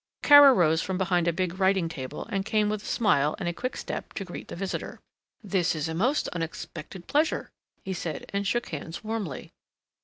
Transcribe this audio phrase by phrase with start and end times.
[0.23, 3.53] Kara rose from behind a big writing table, and came with a smile and a
[3.53, 4.99] quick step to greet the visitor.
[5.43, 7.51] "This is a most unexpected pleasure,"
[7.83, 9.51] he said, and shook hands warmly.